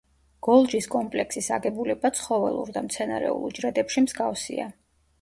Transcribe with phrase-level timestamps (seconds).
[0.45, 4.73] გოლჯის კომპლექსის აგებულება ცხოველურ და მცენარეულ უჯრედებში მსგავსია.